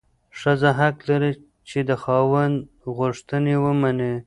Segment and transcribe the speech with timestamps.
[0.39, 1.31] ښځه حق لري
[1.69, 2.55] چې د خاوند
[2.97, 4.13] غوښتنې ومني.